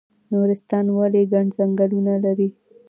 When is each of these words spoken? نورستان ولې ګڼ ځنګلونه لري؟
نورستان 0.31 0.85
ولې 0.97 1.21
ګڼ 1.33 1.45
ځنګلونه 1.57 2.13
لري؟ 2.25 2.49